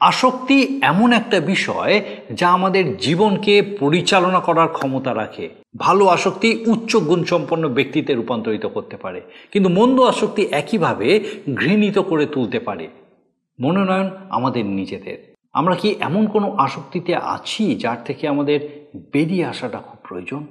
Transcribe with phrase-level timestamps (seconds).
[0.00, 7.68] আসক্তি এমন একটা বিষয় যা আমাদের জীবনকে পরিচালনা করার ক্ষমতা রাখে। ভালো আসক্তি উচ্চ গুণসম্পন্ন
[7.68, 9.20] ব্যক্তিতে রূপান্তরিত করতে পারে,
[9.52, 11.08] কিন্তু মন্দ আসক্তি একইভাবে
[11.56, 12.88] ঘৃণিত করে তুলতে পারে।
[13.60, 15.18] মনোনয়ন আমাদের নিজেদের।
[15.52, 18.58] আমরা কি এমন কোনো আসক্তিতে আছি যার থেকে আমাদের
[19.12, 20.46] বেরিয়ে আসাটা খুব প্রয়োজন?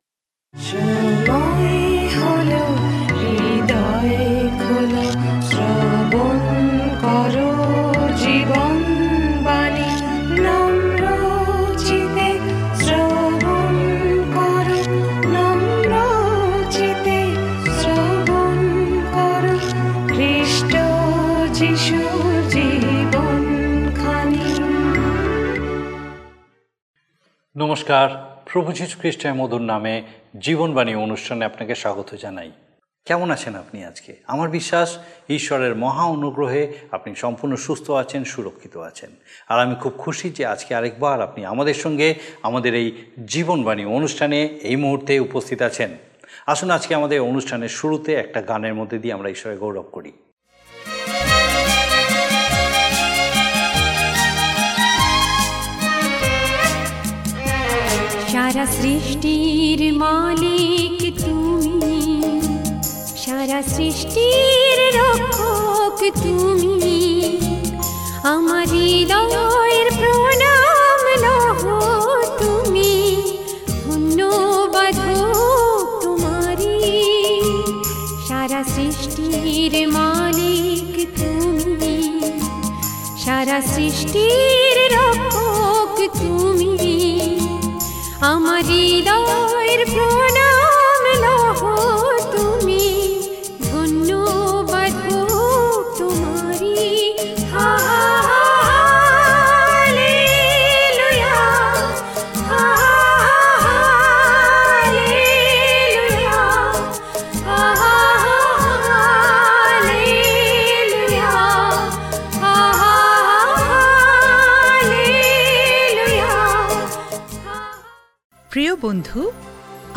[27.58, 30.02] নমস্কার। প্রভু যীশু খ্রিস্টের মধুর নামে
[30.40, 32.52] জীবনবাণী অনুষ্ঠানে আপনাকে স্বাগত জানাই।
[33.06, 34.16] কেমন আছেন আপনি আজকে?
[34.28, 34.98] আমার বিশ্বাস,
[35.30, 39.10] ঈশ্বরের মহা অনুগ্রহে আপনি সম্পূর্ণ সুস্থ আছেন, সুরক্ষিত আছেন।
[39.48, 44.76] আর আমি খুব খুশি যে আজকে আরেকবার আপনি আমাদের সঙ্গে আমাদের এই জীবনবাণী অনুষ্ঠানে এই
[44.76, 45.90] মুহূর্তে উপস্থিত আছেন।
[46.46, 50.12] আসুন আজকে আমাদের অনুষ্ঠানের শুরুতে একটা গানের মধ্যে দিয়ে আমরা ঈশ্বরের গৌরব করি।
[58.56, 62.22] সারা সৃষ্টির মালিক তুমি।
[63.18, 67.00] সারা সৃষ্টির রক্ষক তুমি।
[68.24, 71.62] আমার হৃদয়ের প্রণাম লহ
[72.40, 72.94] তুমি।
[73.86, 74.96] ধন্যবাদ
[76.04, 76.80] তোমারি
[78.28, 82.22] সারা সৃষ্টির মালিক তুমি।
[83.26, 84.65] সারা সৃষ্টির
[88.26, 89.65] আমার হৃদয়ের
[118.86, 119.22] বন্ধু,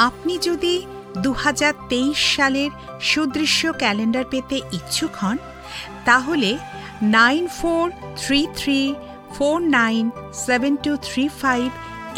[0.09, 0.75] আপনি যদি
[1.25, 2.71] দু হাজার তেইশ সালের
[3.11, 5.37] সুদৃশ্য ক্যালেন্ডার পেতে ইচ্ছুক হন,
[6.09, 6.51] তাহলে
[7.17, 7.85] nine four
[8.21, 8.81] three three
[9.35, 10.05] four nine
[10.47, 11.67] seven two three five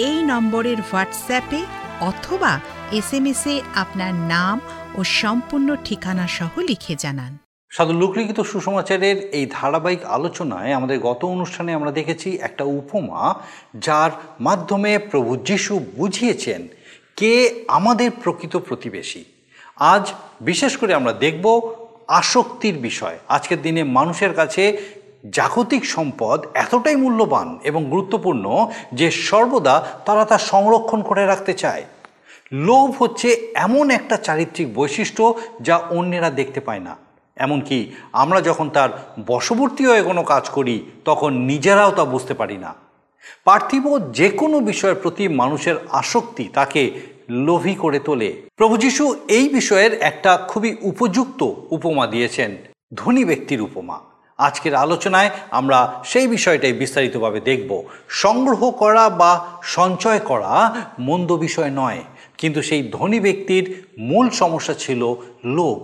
[0.07, 1.61] এই নম্বরের হোয়াটসঅ্যাপে
[2.11, 2.53] অথবা
[2.99, 4.57] এস এম এসে আপনার নাম
[4.99, 7.33] ও সম্পূর্ণ ঠিকানা সহ লিখে জানান।
[7.73, 13.35] সাধু লোকলিখিত সুসমাচারের এই ধারাবাহিক আলোচনায় আমাদের গত অনুষ্ঠানে আমরা দেখেছি একটা উপমা
[13.75, 14.11] যার
[14.41, 16.69] মাধ্যমে প্রভু যিশু বুঝিয়েছেন
[17.17, 19.25] কে আমাদের প্রকৃত প্রতিবেশী।
[19.93, 20.05] আজ
[20.41, 21.45] বিশেষ করে আমরা দেখব
[22.21, 24.63] আসক্তির বিষয়। আজকের দিনে মানুষের কাছে
[25.31, 28.45] জাগতিক সম্পদ এতটাই মূল্যবান এবং গুরুত্বপূর্ণ
[28.93, 29.75] যে সর্বদা
[30.07, 31.85] তারা তা সংরক্ষণ করে রাখতে চায়।
[32.67, 36.95] লোভ হচ্ছে এমন একটা চারিত্রিক বৈশিষ্ট্য যা অন্যেরা দেখতে পায় না।
[37.45, 37.79] এমনকি
[38.23, 38.91] আমরা যখন তার
[39.31, 40.77] বশবর্তী হয়ে কোনো কাজ করি,
[41.09, 42.71] তখন নিজেরাও তা বুঝতে পারি না।
[43.45, 43.85] পার্থিব
[44.19, 46.83] যে কোনো বিষয়ের প্রতি মানুষের আসক্তি তাকে
[47.49, 49.05] লোভী করে তোলে। প্রভু যিশু
[49.39, 51.41] এই বিষয়ের একটা খুবই উপযুক্ত
[51.77, 52.51] উপমা দিয়েছেন,
[52.95, 53.99] ধনী ব্যক্তির উপমা।
[54.39, 55.79] আজকের আলোচনায় আমরা
[56.11, 57.71] সেই বিষয়টাই বিস্তারিতভাবে দেখব।
[58.25, 59.33] সংগ্রহ করা বা
[59.77, 60.53] সঞ্চয় করা
[61.09, 62.01] মন্দ বিষয় নয়,
[62.41, 63.65] কিন্তু সেই ধনী ব্যক্তির
[64.11, 65.03] মূল সমস্যা ছিল
[65.59, 65.79] লোভ।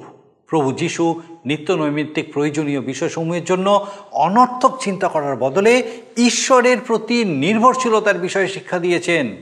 [0.47, 5.83] প্রভু যিশু নিত্য নৈমিত্তিক প্রয়োজনীয় বিষয়সমূহের জন্য অনর্থক চিন্তা করার বদলে
[6.17, 9.37] ঈশ্বরের প্রতি নির্ভরশীলতার বিষয়ে শিক্ষা দিয়েছেন।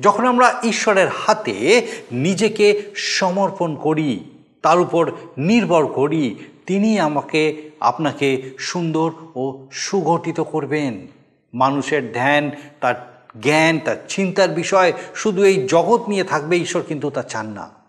[0.00, 4.24] যখন আমরা ঈশ্বরের হাতে নিজেকে সমর্পণ করি,
[4.62, 6.34] তার উপর নির্ভর করি,
[6.66, 11.06] তিনি আমাকে, আপনাকে সুন্দর ও সুগঠিত করবেন।
[11.54, 12.50] মানুষের ধ্যান,
[12.80, 17.83] তার জ্ঞান, তার চিন্তার বিষয়, শুধু এই জগৎ নিয়ে থাকবে, ঈশ্বর কিন্তু তা চান না।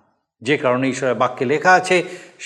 [0.48, 1.98] যে কারণে ঈশ্বরের বাক্যে লেখা আছে,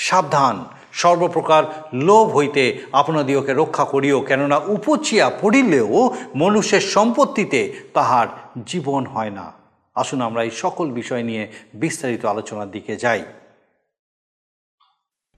[0.08, 0.56] সাবধান,
[0.94, 1.64] সর্বপ্রকার
[2.08, 5.94] লোভ হইতে আপনাদিওকে রক্ষা করিও, কেননা উপচিয়া পড়িলেও
[6.36, 7.60] মনুষ্যের সম্পত্তিতে
[7.94, 8.28] তাহার
[8.66, 9.48] জীবন হয় না।
[9.96, 13.22] আসুন আমরা এই সকল বিষয় নিয়ে বিস্তারিত আলোচনার দিকে যাই।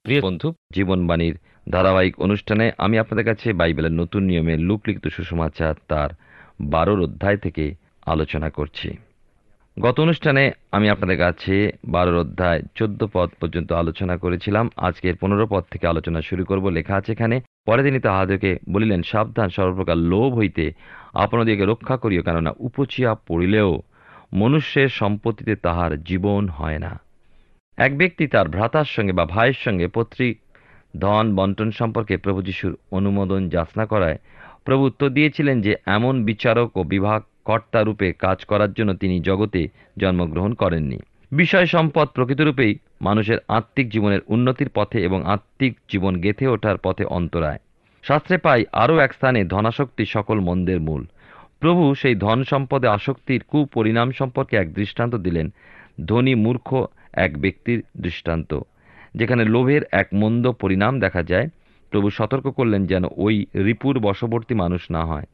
[0.04, 1.36] প্রিয় বন্ধু, জীবনবাণীর
[1.72, 6.10] ধারাবাহিক অনুষ্ঠানে আমি আপনাদের কাছে বাইবেলের নতুন নিয়মে লুকলিখিত সুসমাচার তার
[6.74, 7.64] বারোর অধ্যায় থেকে
[8.06, 8.88] আলোচনা করছি।
[9.76, 15.64] গত অনুষ্ঠানে আমি আপনাদের কাছে বারোর অধ্যায় চোদ্দ পদ পর্যন্ত আলোচনা করেছিলাম। আজকের পনেরো পদ
[15.70, 20.72] থেকে আলোচনা শুরু করব। লেখা আছে এখানে, পরে তিনি তাহাদেরকে বলিলেন, সাবধান, সর্বপ্রকার লোভ হইতে
[21.14, 23.82] আপনাদিকে রক্ষা করিও, কেননা উপচিয়া পড়িলেও
[24.32, 27.00] মনুষ্যের সম্পত্তিতে তাহার জীবন হয় না।
[27.78, 30.38] এক ব্যক্তি তার ভ্রাতার সঙ্গে বা ভাইয়ের সঙ্গে পত্রিক
[31.00, 34.18] ধন বন্টন সম্পর্কে প্রভু যিশুর অনুমোদন যাচনা করায়
[34.64, 39.68] প্রভু উত্তর দিয়েছিলেন যে, এমন বিচারক ও বিভাগ কর্তা রূপে কাজ করার জন্য তিনি জগতে
[39.98, 40.98] জন্মগ্রহণ করেননি।
[41.32, 47.58] বিষয় সম্পদ প্রকৃতরূপেই মানুষের আত্মিক জীবনের উন্নতির পথে এবং আত্মিক জীবন গেথে ওঠার পথে অন্তরায়।
[48.02, 51.06] শাস্ত্রে পাই, আরও এক স্থানে ধনাসক্তি সকল মন্দের মূল।
[51.60, 55.52] প্রভু সেই ধন সম্পদে আসক্তির কুপরিণাম সম্পর্কে এক দৃষ্টান্ত দিলেন।
[56.06, 58.60] ধনী মূর্খ এক ব্যক্তির দৃষ্টান্ত।
[59.14, 61.48] যেখানে লোভের এক মন্দ পরিণাম দেখা যায়,
[61.90, 65.24] প্রভু সতর্ক করলেন যেন ওই রিপুর বশবর্তী মানুষ না হয়।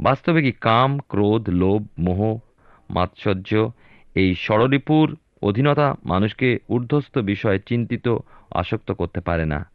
[0.00, 2.38] বাস্তবে কি কাম, ক্রোধ, লোভ, মোহ,
[2.90, 3.70] মাৎসর্য
[4.14, 8.16] এই ষড়রিপুর অধীনতা মানুষকে ঊর্ধ্বস্থ বিষয়ে চিন্তিত,
[8.50, 9.70] আসক্ত করতে পারে না?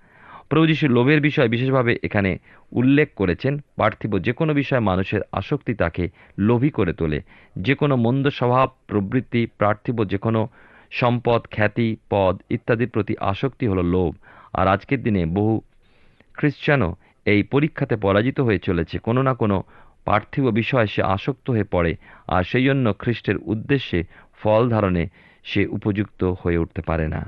[0.50, 2.38] প্রভু যিশু লোভের বিষয় বিশেষভাবে এখানে
[2.72, 6.10] উল্লেখ করেছেন, পার্থিব যে কোনো বিষয়ে মানুষের আসক্তি তাকে
[6.40, 7.22] লোভী করে তোলে।
[7.56, 10.48] যে কোনো মন্দ স্বভাব, প্রবৃত্তি, পার্থিব যে কোনো
[10.92, 14.16] সম্পদ, খ্যাতি, পদ ইত্যাদির প্রতি আসক্তি হলো লোভ।
[14.54, 15.62] আর আজকের দিনে বহু
[16.34, 19.64] খ্রিশ্চানও এই পরীক্ষাতে পরাজিত হয়ে চলেছে। কোনো না কোনো
[20.06, 21.94] পার্থিব বিষয়ে সে আসক্ত হয়ে পড়ে,
[22.28, 24.00] আর সেই জন্য খ্রিস্টের উদ্দেশ্যে
[24.42, 25.04] ফল ধারণে
[25.44, 27.22] সে উপযুক্ত হয়ে উঠতে পারে না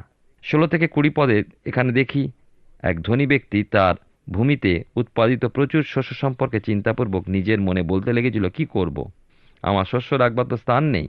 [0.44, 2.24] ষোলো থেকে কুড়ি পদে এখানে দেখি,
[2.84, 3.96] এক ধনী ব্যক্তি তার
[4.32, 8.98] ভূমিতে উৎপাদিত প্রচুর শস্য সম্পর্কে চিন্তাপূর্বক নিজের মনে বলতে লেগেছিল, কি করব।
[9.64, 11.08] আমার শস্য রাখবার তো স্থান নেই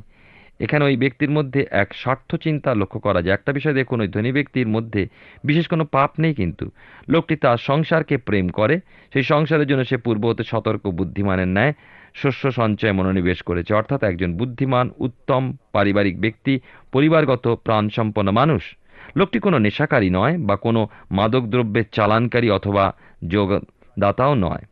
[0.60, 4.32] এখানে ওই ব্যক্তির মধ্যে এক স্বার্থ চিন্তা লক্ষ্য করা যায়। একটা বিষয় দেখুন, ওই ধনী
[4.32, 5.08] ব্যক্তির মধ্যে
[5.44, 6.70] বিশেষ কোনো পাপ নেই কিন্তু।
[7.08, 8.80] লোকটি তার সংসারকে প্রেম করে,
[9.12, 11.72] সেই সংসারের জন্য সে পূর্বতে সতর্ক, বুদ্ধিমানের ন্যায়
[12.14, 16.60] শস্য সঞ্চয়ে মনোনিবেশ করেছে। অর্থাৎ একজন বুদ্ধিমান, উত্তম, পারিবারিক ব্যক্তি,
[16.92, 18.76] পরিবারগত, প্রাণসম্পন্ন মানুষ।
[19.16, 22.92] লোকটি কোনো নেশাকারী নয় বা কোনো মাদক দ্রব্যের চালানকারী অথবা
[23.28, 24.64] যোগদাতাও নয়।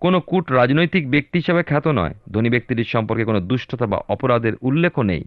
[0.00, 5.02] কোনো কূট রাজনৈতিক ব্যক্তি হিসাবে খ্যাত নয়। ধনী ব্যক্তিটির সম্পর্কে কোনো দুষ্টতা বা অপরাধের উল্লেখও
[5.02, 5.24] নেই।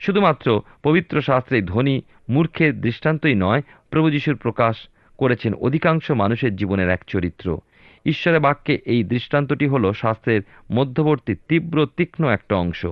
[0.00, 4.76] শুধুমাত্র পবিত্র শাস্ত্রে ধনী, মূর্খের দৃষ্টান্তই নয়, প্রভু যিশুর প্রকাশ
[5.18, 7.58] করেছেন অধিকাংশ মানুষের জীবনের এক চরিত্র।
[8.06, 10.40] ঈশ্বরের বাক্যে এই দৃষ্টান্তটি হল শাস্ত্রের
[10.72, 12.86] মধ্যবর্তী তীব্র, তীক্ষ্ণ একটা অংশ।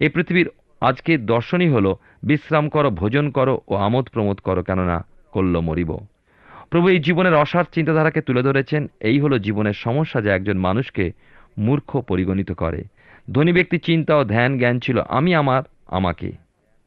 [0.00, 5.60] এ পৃথিবীর আজকের দর্শনই হল, বিশ্রাম করো, ভোজন করো ও আমোদ প্রমোদ করো কেননা করল
[5.60, 5.96] মরিব।
[6.70, 11.12] প্রভু এই জীবনের অসার চিন্তাধারাকে তুলে ধরেছেন। এই হলো জীবনের সমস্যা যা একজন মানুষকে
[11.58, 12.84] মূর্খ পরিগণিত করে।
[13.32, 16.32] ধনী ব্যক্তি চিন্তা ও ধ্যান জ্ঞান ছিল, আমি আমার, আমাকে।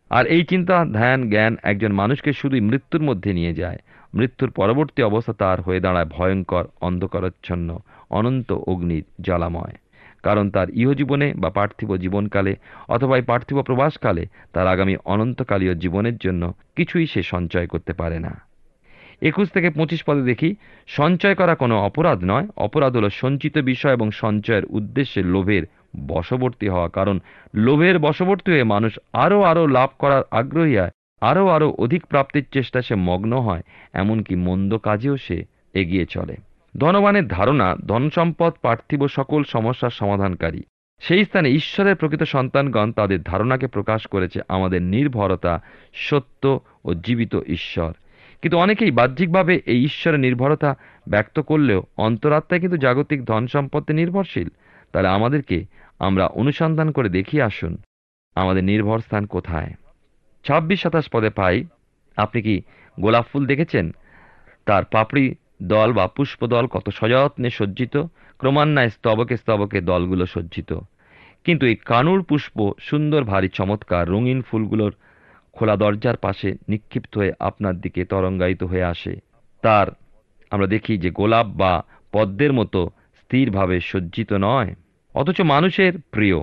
[0.09, 3.77] আর এই চিন্তা, ধ্যান, জ্ঞান একজন মানুষকে শুধুই মৃত্যুর মধ্যে নিয়ে যায়।
[4.13, 9.74] মৃত্যুর পরবর্তী অবস্থা তার হয়ে দাঁড়ায় ভয়ঙ্কর, অন্ধকারচ্ছন্ন, অনন্ত অগ্নির জ্বালাময়।
[10.24, 12.56] কারণ তার ইহজীবনে বা পার্থিব জীবনকালে
[12.89, 18.52] অথবা এই পার্থিব প্রবাসকালে তার আগামী অনন্তকালীয় জীবনের জন্য কিছুই সে সঞ্চয় করতে পারে না।
[19.23, 20.55] একুশ থেকে পঁচিশ পদে দেখি,
[20.87, 25.63] সঞ্চয় করা কোনো অপরাধ নয়। অপরাধ হলো সঞ্চিত বিষয় এবং সঞ্চয়ের উদ্দেশ্যে লোভের
[26.07, 27.19] বশবর্তী হওয়া। কারণ
[27.55, 30.91] লোভের বশবর্তী হয়ে মানুষ আরও আরও লাভ করার আগ্রহী হয়,
[31.21, 36.35] আরও আরও অধিক প্রাপ্তির চেষ্টা সে মগ্ন হয়, এমনকি মন্দ কাজেও সে এগিয়ে চলে।
[36.77, 40.61] ধনবানের ধারণা, ধনসম্পদ পার্থিব সকল সমস্যার সমাধানকারী।
[41.01, 45.61] সেই স্থানে ঈশ্বরের প্রকৃত সন্তানগণ তাদের ধারণাকে প্রকাশ করেছে আমাদের নির্ভরতা,
[45.93, 47.93] সত্য ও জীবিত ঈশ্বর।
[48.44, 50.75] কিন্তু অনেকেই বাহ্যিকভাবে এই ঈশ্বরের নির্ভরতা
[51.10, 54.50] ব্যক্ত করলেও অন্তরাত্মায় কিন্তু জাগতিক ধন সম্পত্তি নির্ভরশীল।
[54.94, 55.66] তাহলে আমাদেরকে
[56.00, 57.78] আমরা অনুসন্ধান করে দেখিয়ে আসুন,
[58.36, 59.72] আমাদের নির্ভর স্থান কোথায়?
[60.45, 61.63] ছাব্বিশ সাতাশ পদে পাই।
[62.18, 62.62] আপনি কি
[63.00, 63.86] গোলাপ ফুল দেখেছেন?
[64.66, 67.95] তার পাপড়ি দল বা পুষ্পদল কত সযত্নে সজ্জিত?
[68.40, 70.71] ক্রমান্বয়ে স্তবকে স্তবকে দলগুলো সজ্জিত।
[71.44, 74.94] কিন্তু এই কানুর পুষ্প সুন্দর ভারী চমৎকার রঙিন ফুলগুলোর
[75.54, 79.16] খোলা দরজার পাশে নিক্ষিপ্ত হয়ে আপনার দিকে তরঙ্গায়িত হয়ে আসে।
[79.62, 79.88] তার,
[80.52, 84.76] আমরা দেখি যে গোলাপ বা পদ্মের মতো স্থিরভাবে সজ্জিত নয়।
[85.14, 86.40] অথচ মানুষের প্রিয়।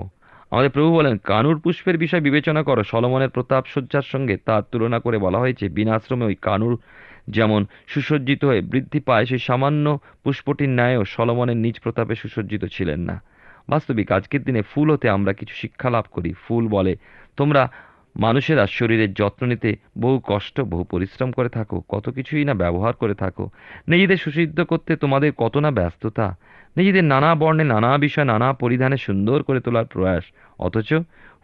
[0.51, 5.17] আমাদের প্রভু বলেন, কানুর পুষ্পের বিষয় বিবেচনা করো। সলমনের প্রতাপ সজ্জার সঙ্গে তার তুলনা করে
[5.17, 6.79] বলা হয়েছে বিনাশ্রমে ওই কানুর
[7.27, 13.21] যেমন সুসজ্জিত হয়ে বৃদ্ধি পায়, সেই সামান্য পুষ্পটির ন্যায়ও সলমনের নিজ প্রতাপে সুসজ্জিত ছিলেন না।
[13.69, 16.95] বাস্তবিক আজকের দিনে ফুল হতে আমরা কিছু শিক্ষা লাভ করি। ফুল বলে,
[17.37, 17.71] তোমরা
[18.19, 23.13] মানুষেরা শরীরের যত্ন নিতে বহু কষ্ট, বহু পরিশ্রম করে থাকো, কত কিছুই না ব্যবহার করে
[23.13, 23.49] থাকো।
[23.87, 26.35] নিজেদের সুসিদ্ধ করতে তোমাদের কত না ব্যস্ততা।
[26.77, 30.23] নিজেদের নানা বর্ণে, নানা বিষয়, নানা পরিধানে সুন্দর করে তোলার প্রয়াস।
[30.59, 30.93] অথচ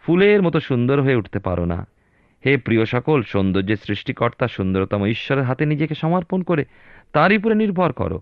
[0.02, 1.88] ফুলের মতো সুন্দর হয়ে উঠতে পারো না।
[2.46, 6.66] হে প্রিয় সকল, সৌন্দর্যের সৃষ্টিকর্তা, সুন্দরতম ঈশ্বরের হাতে নিজেকে সমর্পণ করে
[7.14, 8.22] তারই উপরে নির্ভর করো।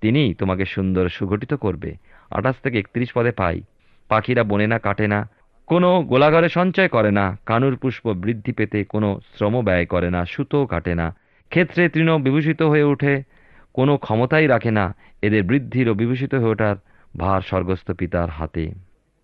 [0.00, 1.94] তিনি তোমাকে সুন্দর সুগঠিত করবে।
[2.30, 3.62] আঠাশ থেকে একত্রিশ পদে পাই।
[4.08, 5.28] পাখিরা বনে না, কাটে না।
[5.68, 10.66] কোনো গোলাগারে সঞ্চয় করে না, কানুর পুষ্প বৃদ্ধি পেতে কোনো শ্রম ব্যয় করে না সুতো
[10.66, 11.16] কাটে না।
[11.48, 13.22] ক্ষেত্রে তৃণ বিভূষিত হয়ে ওঠে,
[13.72, 16.76] কোনো ক্ষমতাই রাখে না, এদের বৃদ্ধির ও বিভূষিত হয়ে ওঠার
[17.16, 18.70] ভার স্বর্গস্থ পিতার হাতে।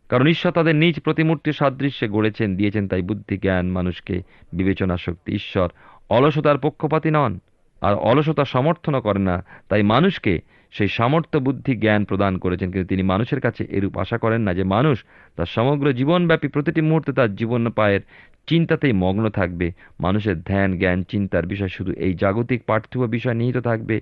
[0.08, 4.22] কারণ ঈশ্বর তাদের নিজ প্রতিমূর্তি সাদৃশ্যে গড়েছেন, দিয়েছেন তাই বুদ্ধি, জ্ঞান, মানুষকে
[4.52, 5.68] বিবেচনা শক্তি, ঈশ্বর
[6.10, 7.38] অলসতার পক্ষপাতী নন।
[7.80, 10.40] আর অলসতা সমর্থনও করে না, তাই মানুষকে
[10.74, 14.64] সেই সামর্থ্য, বুদ্ধি, জ্ঞান প্রদান করেছেন। কিন্তু তিনি মানুষের কাছে এরূপ আশা করেন না যে
[14.64, 14.96] মানুষ
[15.36, 18.00] তার সমগ্র জীবনব্যাপী প্রতিটি মুহূর্তে তার জীবন পায়ের
[18.46, 19.66] চিন্তাতেই মগ্ন থাকবে।
[20.00, 24.00] মানুষের ধ্যান, জ্ঞান, চিন্তার বিষয় শুধু এই জাগতিক পার্থিব বিষয় নিহিত থাকবে।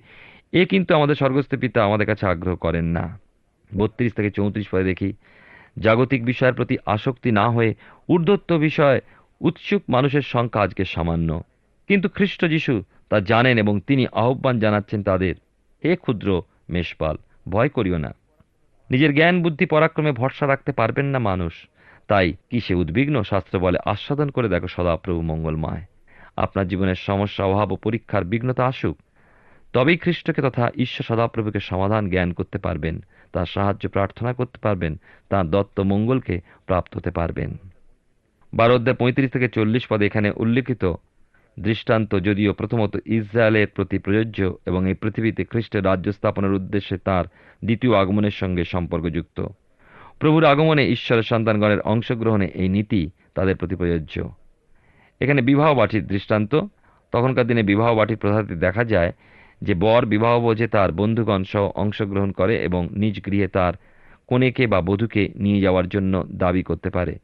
[0.53, 3.05] এ কিন্তু আমাদের স্বর্গস্থ পিতা আমাদের কাছে আগ্রহ করেন না।
[3.77, 5.13] বত্রিশ থেকে চৌত্রিশ পরে দেখি,
[5.79, 7.75] জাগতিক বিষয়ের প্রতি আসক্তি না হয়ে
[8.09, 9.01] ঊর্ধ্বত্ব বিষয়,
[9.41, 11.43] উৎসুক মানুষের সংখ্যা আজকে সামান্য।
[11.89, 15.35] কিন্তু খ্রিস্ট যিশু তা জানেন এবং তিনি আহ্বান জানাচ্ছেন তাদের,
[15.85, 17.17] হে ক্ষুদ্র মেষপাল,
[17.49, 18.15] ভয় করিও না।
[18.91, 21.53] নিজের জ্ঞান, বুদ্ধি, পরাক্রমে ভরসা রাখতে পারবেন না মানুষ।
[22.09, 23.23] তাই কি সে উদ্বিগ্ন?
[23.23, 25.83] শাস্ত্র বলে, আস্বাদন করে দেখো সদাপ্রভু মঙ্গলময়।
[26.37, 28.99] আপনার জীবনের সমস্যা, অভাব ও পরীক্ষার বিঘ্নতা আসুক।
[29.73, 35.51] তবেই খ্রিস্টকে তথা ঈশ্বর সদাপ্রভুকে সমাধান জ্ঞান করতে পারবেন, তার সাহায্য প্রার্থনা করতে পারবেন, তার
[35.51, 37.57] দত্ত মঙ্গলকে প্রাপ্ত হতে পারবেন।
[38.55, 40.85] বারো পঁয়ত্রিশ থেকে চল্লিশ পদে এখানে উল্লেখিত
[41.59, 47.25] দৃষ্টান্ত যদিও প্রথমত ইসরায়েলের প্রতি প্রযোজ্য এবং এই পৃথিবীতে খ্রিস্টের রাজ্য স্থাপনের উদ্দেশ্যে তার
[47.65, 49.47] দ্বিতীয় আগমনের সঙ্গে সম্পর্কযুক্ত।
[50.19, 54.29] প্রভুর আগমনে ঈশ্বরের সন্তানগণের অংশগ্রহণে এই নীতি তাদের প্রতি প্রযোজ্য।
[55.21, 56.61] এখানে বিবাহ বাটির দৃষ্টান্ত।
[57.13, 59.13] তখনকার দিনে বিবাহ বাটির প্রথাতে দেখা যায়
[59.63, 63.75] যে বর বিবাহ বোঝে তার বন্ধুগণ সহ অংশগ্রহণ করে এবং নিজ গৃহে তার
[64.27, 67.19] কনেকে বা বধূকে নিয়ে যাওয়ার জন্য দাবি করতে পারে।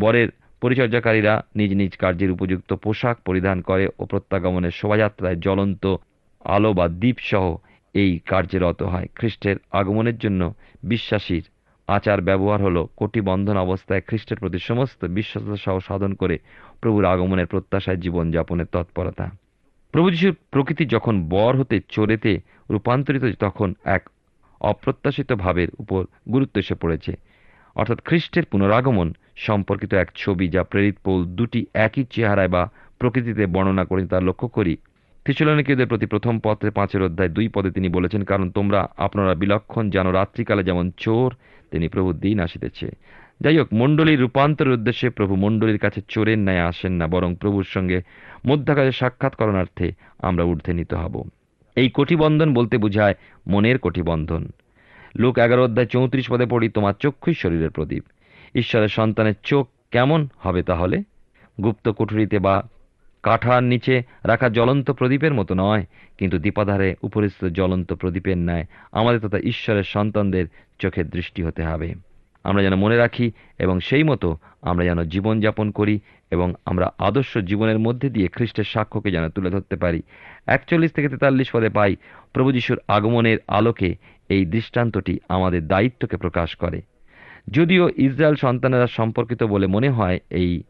[0.00, 0.28] বরের
[0.64, 5.96] পরিচর্যাকারীরা নিজ নিজ কার্যের উপযুক্ত পোশাক পরিধান করে ও প্রত্যাগমনের শোভাযাত্রায় জ্বলন্ত
[6.44, 7.56] আলো বা দ্বীপ সহ
[7.94, 11.44] এই কার্যে রত হয়। খ্রিস্টের আগমনের জন্য বিশ্বাসীর
[11.88, 16.38] আচার ব্যবহার হল কোটি বন্ধন অবস্থায় খ্রিস্টের প্রতি সমস্ত বিশ্বাসতা সহ সাধন করে
[16.80, 19.30] প্রভুর আগমনের প্রত্যাশায় জীবনযাপনের তৎপরতা।
[19.92, 22.40] প্রভু যিশুর প্রকৃতি যখন বর হতে চোরেতে
[22.70, 24.02] রূপান্তরিত, তখন এক
[24.60, 27.12] অপ্রত্যাশিত ভাবের উপর গুরুত্ব এসে পড়েছে।
[27.74, 33.84] অর্থাৎ খ্রিস্টের পুনরাগমন সম্পর্কিত এক ছবি যা প্রেরিত পৌল দুটি একই চেহারায় বা প্রকৃতিতে বর্ণনা
[33.84, 34.76] করে তা লক্ষ্য করি।
[35.24, 40.10] থিসলনিকীয়দের প্রতি প্রথম পত্রে পাঁচের অধ্যায় দুই পদে তিনি বলেছেন, কারণ তোমরা আপনারা বিলক্ষণ যেন
[40.10, 41.34] রাত্রিকালে যেমন চোর
[41.70, 42.90] তিনি প্রভু দিন আসিতেছে।
[43.40, 48.02] যাই হোক, মণ্ডলীর রূপান্তরের উদ্দেশ্যে প্রভু মণ্ডলীর কাছে চোরের ন্যায় আসেন না, বরং প্রভুর সঙ্গে
[48.46, 51.24] মধ্যাকালে সাক্ষাৎ করণার্থে আমরা ঊর্ধ্বে নিতে হব।
[51.76, 53.14] এই কোটিবন্ধন বলতে বোঝায়
[53.46, 54.48] মনের কোটিবন্ধন।
[55.16, 58.04] লোক এগারো অধ্যায় চৌত্রিশ পদে পড়ি, তোমার চক্ষুই শরীরের প্রদীপ।
[58.54, 61.02] ঈশ্বরের সন্তানের চোখ কেমন হবে তাহলে?
[61.62, 62.62] গুপ্ত কুঠুরিতে বা
[63.22, 65.86] কাঠার নিচে রাখা জ্বলন্ত প্রদীপের মতো নয়,
[66.18, 70.46] কিন্তু দীপাধারে উপরিস্থ জ্বলন্ত প্রদীপের ন্যায় আমাদের তথা ঈশ্বরের সন্তানদের
[70.78, 71.94] চোখের দৃষ্টি হতে হবে।
[72.44, 77.78] আমরা যেন মনে রাখি এবং সেই মতো আমরা যেন জীবনযাপন করি এবং আমরা আদর্শ জীবনের
[77.78, 80.02] মধ্যে দিয়ে খ্রিস্টের সাক্ষ্যকে যেন তুলে ধরতে পারি।
[80.46, 81.96] একচল্লিশ থেকে তেতাল্লিশ পদে পাই
[82.32, 83.96] প্রভু যিশুর আগমনের আলোকে
[84.28, 86.82] এই দৃষ্টান্তটি আমাদের দায়িত্বকে প্রকাশ করে।
[87.46, 90.62] যদিও ইসরায়েল সন্তানেরা সম্পর্কিত বলে মনে হয় এই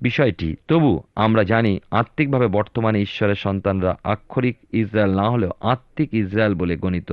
[0.00, 6.76] বিষয়টি, তবু আমরা জানি আত্মিকভাবে বর্তমানে ঈশ্বরের সন্তানরা আক্ষরিক ইসরায়েল না হলেও আত্মিক ইসরায়েল বলে
[6.76, 7.12] গণিত।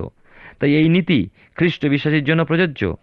[0.60, 2.96] তাই এই নীতি খ্রিস্ট বিশ্বাসীর জন্য প্রযোজ্য।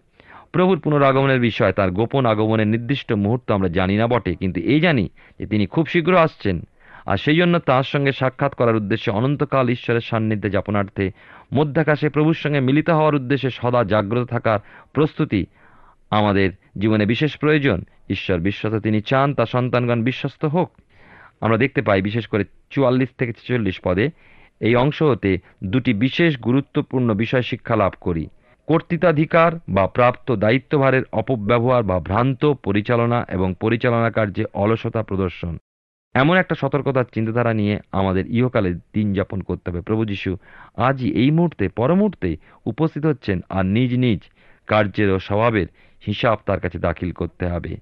[0.51, 5.09] প্রভুর পুনরাগমনের বিষয়, তার গোপন আগমনের নির্দিষ্ট মুহূর্ত আমরা জানি না বটে, কিন্তু এই জানি
[5.39, 6.65] যে তিনি খুব শীঘ্র আসছেন।
[7.05, 11.11] আর সেই জন্য তার সঙ্গে সাক্ষাৎ করার উদ্দেশ্যে অনন্তকাল ঈশ্বরের সান্নিধ্যে যাপনার্থে
[11.53, 14.59] মধ্যাকাশে প্রভুর সঙ্গে মিলিত হওয়ার উদ্দেশ্যে সদা জাগ্রত থাকার
[14.93, 15.45] প্রস্তুতি
[16.11, 20.71] আমাদের জীবনে বিশেষ প্রয়োজন। ঈশ্বর বিশ্বস্ত তিনি চান, তা সন্তানগণ বিশ্বস্ত হোক।
[21.41, 24.09] আমরা দেখতে পাই, বিশেষ করে চুয়াল্লিশ থেকে ছেচল্লিশ পদে,
[24.59, 28.27] এই অংশ হতে দুটি বিশেষ গুরুত্বপূর্ণ বিষয় শিক্ষা লাভ করি।
[28.67, 35.57] কর্তৃত্বাধিকার বা প্রাপ্ত দায়িত্বভারের অপব্যবহার বা ভ্রান্ত পরিচালনা এবং পরিচালনা কার্যে অলসতা প্রদর্শন।
[36.13, 40.37] এমন একটা সতর্কতার চিন্তাধারা নিয়ে আমাদের ইহকালে দিন যাপন করতে হবে। প্রভু যিশু
[40.77, 44.19] আজই এই মুহূর্তে, পরমুহূর্তে উপস্থিত হচ্ছেন আর নিজ নিজ
[44.67, 45.67] কার্যের ও স্বভাবের
[46.07, 47.77] হিসাব তার কাছে দাখিল করতে হবে।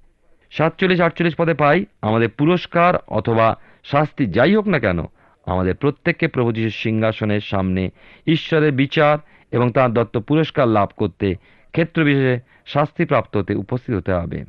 [0.51, 4.99] সাতচল্লিশ আটচল্লিশ পদে পাই আমাদের পুরস্কার অথবা শাস্তি যাই হোক না কেন,
[5.45, 7.89] আমাদের প্রত্যেককে প্রভু যিশুর সিংহাসনের সামনে
[8.27, 9.17] ঈশ্বরের বিচার
[9.51, 11.35] এবং তার দত্ত পুরস্কার লাভ করতে
[11.71, 14.43] ক্ষেত্র বিশেষে শাস্তিপ্রাপ্ত হতে উপস্থিত হতে হবে।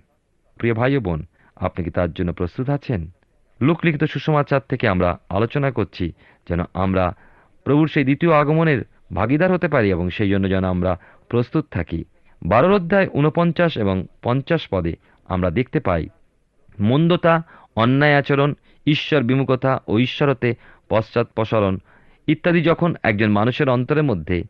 [0.57, 1.25] প্রিয় ভাই বোন,
[1.57, 3.11] আপনি কি তার জন্য প্রস্তুত আছেন?
[3.61, 6.13] লোকলিখিত সুসমাচার থেকে আমরা আলোচনা করছি
[6.49, 7.15] যেন আমরা
[7.65, 8.85] প্রভুর সেই দ্বিতীয় আগমনের
[9.15, 10.99] ভাগিদার হতে পারি এবং সেই জন্য যেন আমরা
[11.29, 12.05] প্রস্তুত থাকি।
[12.43, 14.97] বারোর অধ্যায় উনপঞ্চাশ এবং পঞ্চাশ পদে
[15.29, 16.09] আমরা দেখতে পাই,
[16.81, 17.43] মন্দতা,
[17.77, 18.55] অন্যায় আচরণ,
[18.87, 20.55] ঈশ্বর বিমুখতা ও ঈশ্বরতে
[20.89, 21.79] পশ্চাৎপসরণ
[22.27, 24.43] ইত্যাদি যখন একজন মানুষের অন্তরের মধ্যে,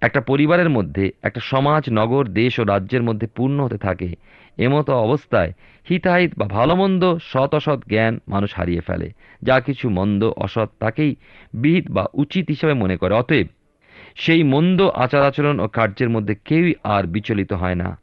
[0.00, 4.14] একটা পরিবারের মধ্যে, একটা সমাজ, নগর, দেশ ও রাজ্যের মধ্যে পূর্ণ হতে থাকে,
[4.58, 5.52] এমতো অবস্থায়
[5.90, 9.10] হিতাহিত বা ভালো মন্দ সৎ অসৎ জ্ঞান মানুষ হারিয়ে ফেলে।
[9.42, 11.16] যা কিছু মন্দ অসৎ তাকেই
[11.54, 13.46] বিহিত বা উচিত হিসাবে মনে করে। অতএব
[14.14, 17.98] সেই মন্দ আচার আচরণ ও কার্যের মধ্যে কেউই আর বিচলিত হয় না।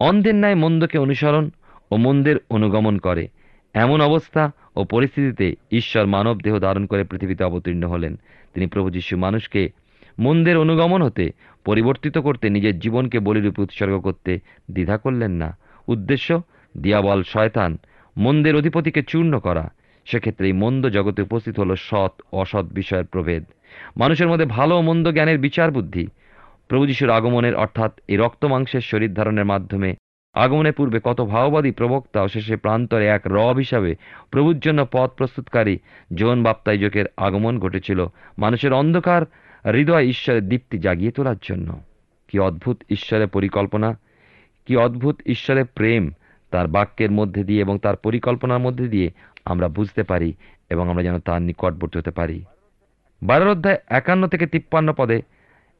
[0.00, 1.50] অন্ধের ন্যায় মন্দকে অনুসরণ
[1.90, 3.28] ও মন্দের অনুগমন করে।
[3.74, 8.18] এমন অবস্থা ও পরিস্থিতিতে ঈশ্বর মানব দেহ ধারণ করে পৃথিবীতে অবতীর্ণ হলেন।
[8.54, 9.70] তিনি প্রভু যীশু মানুষকে
[10.18, 11.30] মন্দের অনুগমন হতে
[11.64, 15.56] পরিবর্তিত করতে নিজের জীবনকে বলিরূপে উৎসর্গ করতে দ্বিধা করলেন না।
[15.88, 16.42] উদ্দেশ্য,
[16.78, 17.78] দিয়াবল শয়তান,
[18.16, 19.70] মন্দের অধিপতিকে চূর্ণ করা।
[20.06, 23.44] সেক্ষেত্রে এই মন্দ জগতে উপস্থিত হলো সৎ, অসৎ বিষয়ের প্রভেদ।
[23.96, 26.06] মানুষের মধ্যে ভালো ও মন্দ জ্ঞানের বিচার বুদ্ধি।
[26.68, 29.94] প্রভু যিশুর আগমনের অর্থাৎ এই রক্ত মাংসের শরীর ধারণের মাধ্যমে
[30.34, 33.94] আগমনের পূর্বে কত ভাওবাদী প্রবক্তা ও শেষে প্রান্তরে এক রব হিসাবে
[34.30, 35.78] প্রভুর জন্য পথ প্রস্তুতকারী
[36.14, 38.06] জোন বাপ্তাইজকের আগমন ঘটেছিল।
[38.38, 39.22] মানুষের অন্ধকার
[39.72, 41.80] হৃদয় ঈশ্বরের দীপ্তি জাগিয়ে তোলার জন্য।
[42.28, 43.98] কি অদ্ভুত ঈশ্বরের পরিকল্পনা,
[44.66, 46.10] কি অদ্ভুত ঈশ্বরের প্রেম
[46.50, 49.10] তার বাক্যের মধ্যে দিয়ে এবং তার পরিকল্পনার মধ্যে দিয়ে
[49.44, 50.34] আমরা বুঝতে পারি
[50.70, 52.44] এবং আমরা যেন তার নিকটবর্তী হতে পারি।
[53.22, 55.22] বারোর অধ্যায় একান্ন থেকে তিপ্পান্ন পদে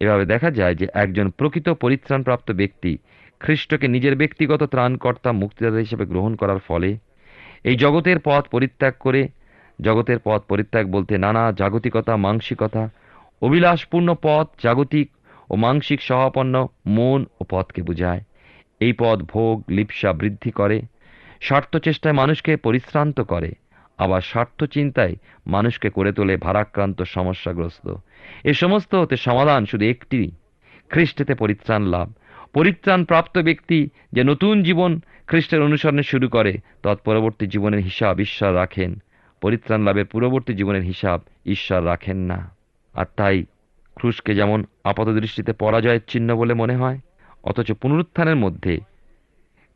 [0.01, 2.99] এভাবে দেখা যায় যে একজন প্রকৃত পরিত্রাণপ্রাপ্ত ব্যক্তি
[3.41, 6.97] খ্রিস্টকে নিজের ব্যক্তিগত ত্রাণকর্তা মুক্তিদাতা হিসেবে গ্রহণ করার ফলে
[7.65, 9.29] এই জগতের পথ পরিত্যাগ করে,
[9.81, 12.91] জগতের পথ পরিত্যাগ বলতে নানা জাগতিকতা মাংসিকতা
[13.43, 15.11] অভিলাষপূর্ণ পথ, জাগতিক
[15.51, 18.21] ও মাংসিক সহাপন্ন মন ও পথকে বোঝায়।
[18.81, 20.83] এই পদ ভোগ, লিপ্সা বৃদ্ধি করে।
[21.41, 23.53] স্বার্থ চেষ্টায় মানুষকে পরিশ্রান্ত করে।
[23.99, 25.17] আবার স্বার্থ চিন্তায়
[25.47, 27.95] মানুষকে করে তোলে ভারাক্রান্ত সমস্যাগ্রস্ত।
[28.45, 30.31] এ সমস্ত হতে সমাধান শুধু একটি,
[30.91, 32.13] খ্রিস্টেতে পরিত্রাণ লাভ।
[32.55, 39.03] পরিত্রাণ প্রাপ্ত ব্যক্তি যে নতুন জীবন খ্রিস্টের অনুসরণে শুরু করে, তৎপরবর্তী জীবনের হিসাব ঈশ্বর রাখেন।
[39.41, 42.55] পরিত্রাণ লাভের পূর্ববর্তী জীবনের হিসাব ঈশ্বর রাখেন না।
[42.95, 43.45] আর তাই
[43.95, 46.99] ক্রুশকে যেমন আপাত দৃষ্টিতে পরাজয়ের চিহ্ন বলে মনে হয়
[47.47, 48.75] অথচ পুনরুত্থানের মধ্যে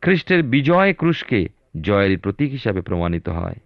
[0.01, 1.39] খ্রিস্টের বিজয় ক্রুশকে
[1.81, 3.57] জয়ের প্রতীক হিসাবে প্রমাণিত হয়।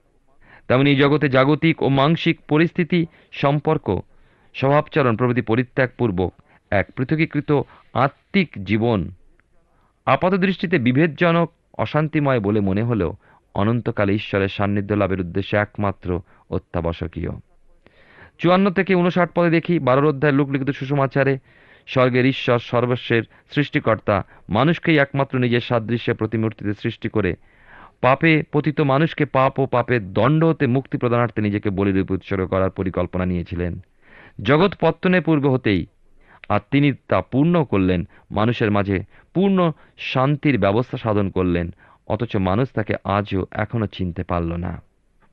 [0.68, 3.00] তেমনি জগতে জাগতিক ও মাংসিক পরিস্থিতি
[3.32, 3.88] সম্পর্ক,
[4.54, 6.32] স্বভাবচরণ প্রভৃতি পরিত্যাগপূর্বক
[6.72, 7.62] এক পৃথকীকৃত
[7.94, 9.00] আত্মিক জীবন
[10.06, 13.12] আপাত দৃষ্টিতে বিভেদজনক, অশান্তিময় বলে মনে হলেও
[13.56, 17.32] অনন্তকালে ঈশ্বরের সান্নিধ্য লাভের উদ্দেশ্যে একমাত্র অত্যাবশ্যকীয়।
[18.38, 21.34] চুয়ান্ন থেকে উনষাট পদে দেখি বারোর অধ্যায় লোকলিখিত সুষমাচারে
[21.86, 23.24] স্বর্গের ঈশ্বর, সর্বস্বের
[23.56, 27.36] সৃষ্টিকর্তা। মানুষকেই একমাত্র নিজের সাদৃশ্যে প্রতিমূর্তিতে সৃষ্টি করে।
[28.02, 33.26] পাপে পতিত মানুষকে পাপ ও পাপের দণ্ড হতে মুক্তি প্রদানার্থে নিজেকে বলিরূপে উৎসর্গ করার পরিকল্পনা
[33.26, 33.80] নিয়েছিলেন।
[34.42, 35.86] জগৎ পত্তনের পূর্বে হতেই,
[36.50, 41.74] আর তিনি তা পূর্ণ করলেন, মানুষের মাঝে পূর্ণ শান্তির ব্যবস্থা সাধন করলেন,
[42.08, 44.82] অথচ মানুষ তাকে আজও এখনও চিনতে পারল না।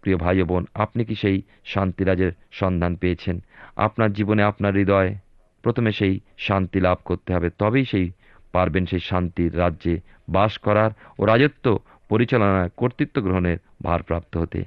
[0.03, 3.43] প্রিয় ভাই বোন, আপনি কি সেই শান্তিরাজের সন্ধান পেয়েছেন?
[3.77, 5.15] আপনার জীবনে আপনার হৃদয়ে
[5.62, 8.11] প্রথমে সেই শান্তি লাভ করতে হবে, তবেই সেই
[8.53, 14.64] পারবেন সেই শান্তির রাজ্যে বাস করার ও রাজত্ব পরিচালনায় কর্তৃত্ব গ্রহণের ভারপ্রাপ্ত হতে।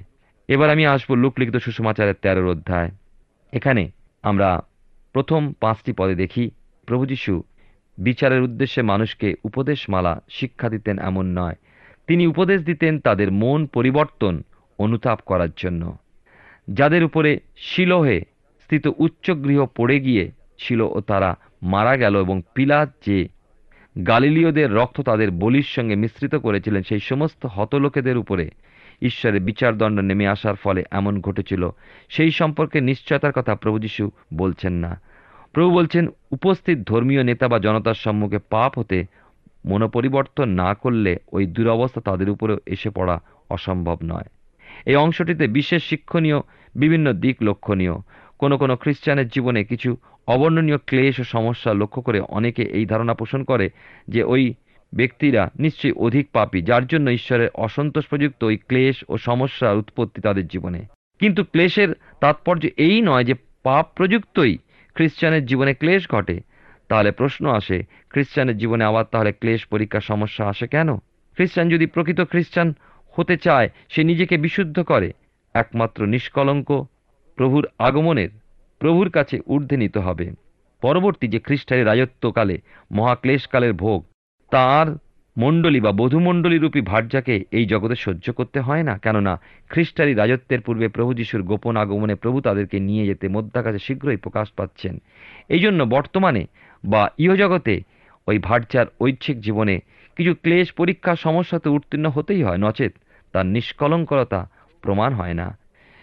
[0.48, 2.90] এবার আমি আসব লোকলিখিত সুষমাচারের তেরোর অধ্যায়।
[3.52, 3.90] এখানে
[4.22, 4.62] আমরা
[5.12, 6.50] প্রথম পাঁচটি পদে দেখি,
[6.86, 7.42] প্রভু যীশু
[7.98, 11.54] বিচারের উদ্দেশ্যে মানুষকে উপদেশমালা শিক্ষা দিতেন এমন নয়।
[12.06, 14.42] তিনি উপদেশ দিতেন তাদের মন পরিবর্তন
[14.78, 15.82] অনুতাপ করার জন্য।
[16.68, 18.20] যাদের উপরে শিলোহে
[18.60, 20.24] স্থিত উচ্চগৃহ পড়ে গিয়ে
[20.58, 23.28] ছিল ও তারা মারা গেল এবং পিলাত যে
[24.06, 28.50] গালিলীয়দের রক্ত তাদের বলির সঙ্গে মিশ্রিত করেছিলেন, সেই সমস্ত হতলোকেদের উপরে
[29.02, 31.70] ঈশ্বরের বিচারদণ্ড নেমে আসার ফলে এমন ঘটেছিল।
[32.08, 35.00] সেই সম্পর্কে নিশ্চয়তার কথা প্রভু যীশু বলছেন না।
[35.52, 39.04] প্রভু বলছেন, উপস্থিত ধর্মীয় নেতা বা জনতার সম্মুখে পাপ হতে
[39.64, 44.24] মনোপরিবর্তন না করলে ওই দুরবস্থা তাদের উপরেও এসে পড়া অসম্ভব নয়।
[44.86, 46.40] এই অংশটিতে বিশেষ শিক্ষণীয়,
[46.74, 47.92] বিভিন্ন দিক লক্ষণীয়।
[48.38, 49.96] কোনো কোনো খ্রিস্টানের জীবনে কিছু
[50.26, 53.70] অবর্ণনীয় ক্লেশ ও সমস্যা লক্ষ্য করে অনেকে এই ধারণা পোষণ করে
[54.08, 54.54] যে ওই
[54.94, 60.46] ব্যক্তিরা নিশ্চয়ই অধিক পাপী, যার জন্য ঈশ্বরের অসন্তোষ প্রযুক্ত ওই ক্লেশ ও সমস্যার উৎপত্তি তাদের
[60.46, 60.84] জীবনে।
[61.18, 61.88] কিন্তু ক্লেশের
[62.20, 64.56] তাৎপর্য এই নয় যে পাপ প্রযুক্তই
[64.94, 66.40] খ্রিস্টানের জীবনে ক্লেশ ঘটে।
[66.88, 70.96] তাহলে প্রশ্ন আসে, খ্রিস্টানের জীবনে আবার তাহলে ক্লেশ পরীক্ষার সমস্যা আসে কেন?
[70.96, 72.74] খ্রিস্টান যদি প্রকৃত খ্রিস্টান
[73.10, 75.12] হতে চায়, সে নিজেকে বিশুদ্ধ করে।
[75.54, 76.86] একমাত্র নিষ্কলঙ্ক
[77.36, 78.28] প্রভুর আগমনের,
[78.78, 80.26] প্রভুর কাছে ঊর্ধ্বে নিতে হবে।
[80.82, 82.58] পরবর্তী যে খ্রিস্টানের রাজত্বকালে,
[82.90, 84.04] মহাক্লেশকালের ভোগ,
[84.52, 84.86] তার
[85.36, 90.88] মণ্ডলী বা বধূমণ্ডলী রূপী ভার্যাকে এই জগতে সহ্য করতে হয় না। কেননা খ্রিস্টারি রাজত্বের পূর্বে
[90.88, 94.94] প্রভু যিশুর গোপন আগমনে প্রভু তাদেরকে নিয়ে যেতে মধ্যাকাশে শীঘ্রই প্রকাশ পাচ্ছেন।
[95.48, 96.46] এই জন্য বর্তমানে
[96.84, 97.80] বা ইহজগতে
[98.28, 99.80] ওই ভার্যার ঐচ্ছিক জীবনে
[100.16, 102.92] কিছু ক্লেশ পরীক্ষা সমস্যাতে উত্তীর্ণ হতেই হয়, নচেত
[103.32, 104.40] তার নিষ্কলঙ্করতা
[104.82, 105.58] প্রমাণ হয় না।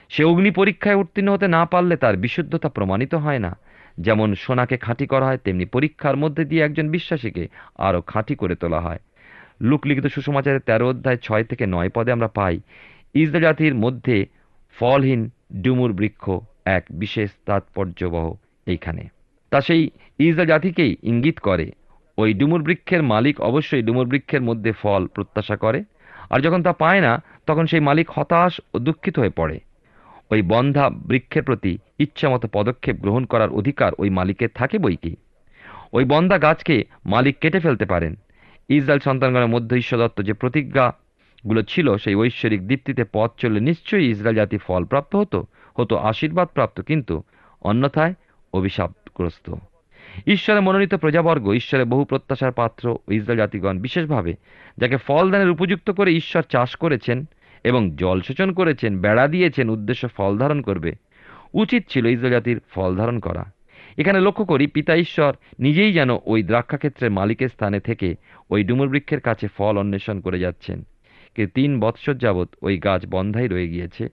[0.09, 3.57] সে অগ্নি পরীক্ষায় উত্তীর্ণ হতে না পারলে তার বিশুদ্ধতা প্রমাণিত হয় না।
[3.97, 8.79] যেমন সোনাকে খাঁটি করা হয়, তেমনি পরীক্ষার মধ্যে দিয়ে একজন বিশ্বাসীকে আরও খাঁটি করে তোলা
[8.79, 8.99] হয়।
[9.61, 12.59] লোকলিখিত সুসমাচারের তেরো অধ্যায় ছয় থেকে নয় পদে আমরা পাই
[13.15, 14.25] ইসরায়েল জাতির মধ্যে
[14.79, 15.29] ফলহীন
[15.61, 16.31] ডুমুর বৃক্ষ
[16.65, 18.33] এক বিশেষ তাৎপর্যবহ
[18.67, 19.07] এইখানে।
[19.49, 19.89] তা সেই
[20.19, 21.71] ইসরায়েল জাতিকেই ইঙ্গিত করে।
[22.17, 25.83] ওই ডুমুর বৃক্ষের মালিক অবশ্যই ডুমুর বৃক্ষের মধ্যে ফল প্রত্যাশা করে,
[26.29, 29.59] আর যখন তা পায় না, তখন সেই মালিক হতাশ ও দুঃখিত হয়ে পড়ে।
[30.33, 35.15] ওই বন্ধা বৃক্ষের প্রতি ইচ্ছামতো পদক্ষেপ গ্রহণ করার অধিকার ওই মালিকের থাকে বই কি?
[35.93, 38.15] ওই বন্ধা গাছকে মালিক কেটে ফেলতে পারেন।
[38.69, 44.57] ইসরায়েল সন্তানগণের মধ্যে ঈশ্বরদত্ত যে প্রতিজ্ঞাগুলো ছিল, সেই ঐশ্বরিক দীপ্তিতে পথ চললে নিশ্চয়ই ইসরায়েল জাতি
[44.57, 47.23] ফলপ্রাপ্ত হতো হতো, আশীর্বাদ প্রাপ্ত, কিন্তু
[47.61, 48.13] অন্যথায়
[48.53, 49.53] অভিশাপগ্রস্ত।
[50.27, 54.33] ঈশ্বরের মনোনীত প্রজাবর্গ, ঈশ্বরের বহু প্রত্যাশার পাত্র ইসরায়েল জাতিগণ বিশেষভাবে,
[54.77, 57.25] যাকে ফলদানের উপযুক্ত করে ঈশ্বর চাষ করেছেন
[57.63, 60.95] এবং জলসেচন করেছেন, বেড়া দিয়েছেন, উদ্দেশ্য ফল ধারণ করবে।
[61.53, 63.51] উচিত ছিল ইসরা জাতির ফল ধারণ করা।
[63.97, 68.15] এখানে লক্ষ্য করি, পিতা ঈশ্বর নিজেই যেন ওই দ্রাক্ষাক্ষেত্রের মালিকের স্থানে থেকে
[68.49, 70.83] ওই ডুমুর বৃক্ষের কাছে ফল অন্বেষণ করে যাচ্ছেন।
[71.35, 74.09] কিন্তু তিন বৎসর যাবৎ ওই গাছ বন্ধাই রয়ে গিয়েছে।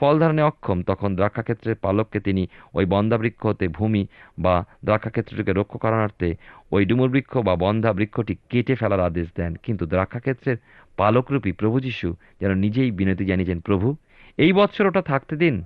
[0.00, 4.06] ফল ধারণে অক্ষম, তখন দ্রাক্ষাক্ষেত্রের পালককে তিনি ওই বন্ধা বৃক্ষ হতে ভূমি
[4.38, 6.36] বা দ্রাক্ষাক্ষেত্রটিকে রক্ষা করানার্থে
[6.72, 10.56] ওই ডুমুর বৃক্ষ বা বন্ধা বৃক্ষটি কেটে ফেলার আদেশ দেন। কিন্তু দ্রাক্ষাক্ষেত্রের
[10.96, 13.96] পালকরূপী প্রভু যিশু যেন নিজেই বিনতি জানিয়েছেন, প্রভু,
[14.38, 15.64] এই বৎসর ওটা থাকতে দিন।